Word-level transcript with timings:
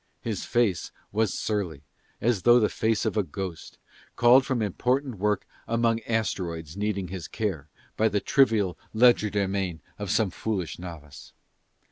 His 0.23 0.45
face 0.45 0.89
was 1.11 1.31
surly, 1.31 1.83
as 2.19 2.41
though 2.41 2.59
the 2.59 2.69
face 2.69 3.05
of 3.05 3.17
a 3.17 3.21
ghost, 3.21 3.77
called 4.15 4.47
from 4.47 4.59
important 4.59 5.19
work 5.19 5.45
among 5.67 5.99
asteroids 6.07 6.75
needing 6.75 7.09
his 7.09 7.27
care, 7.27 7.69
by 7.97 8.09
the 8.09 8.19
trivial 8.19 8.79
legerdemain 8.95 9.79
of 9.99 10.09
some 10.09 10.31
foolish 10.31 10.79
novice. 10.79 11.33